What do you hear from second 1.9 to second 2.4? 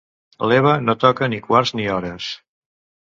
hores.